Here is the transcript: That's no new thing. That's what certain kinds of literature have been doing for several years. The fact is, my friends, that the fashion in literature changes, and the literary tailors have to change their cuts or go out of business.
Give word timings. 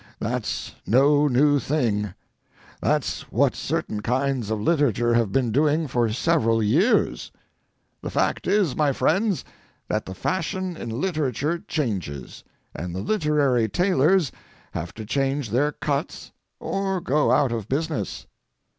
That's 0.19 0.71
no 0.87 1.27
new 1.27 1.59
thing. 1.59 2.15
That's 2.81 3.31
what 3.31 3.55
certain 3.55 4.01
kinds 4.01 4.49
of 4.49 4.59
literature 4.59 5.13
have 5.13 5.31
been 5.31 5.51
doing 5.51 5.87
for 5.87 6.11
several 6.11 6.63
years. 6.63 7.31
The 8.01 8.09
fact 8.09 8.47
is, 8.47 8.75
my 8.75 8.93
friends, 8.93 9.45
that 9.89 10.07
the 10.07 10.15
fashion 10.15 10.75
in 10.75 10.89
literature 10.89 11.59
changes, 11.67 12.43
and 12.73 12.95
the 12.95 13.01
literary 13.01 13.69
tailors 13.69 14.31
have 14.71 14.91
to 14.95 15.05
change 15.05 15.51
their 15.51 15.71
cuts 15.71 16.31
or 16.59 16.99
go 16.99 17.31
out 17.31 17.51
of 17.51 17.69
business. 17.69 18.25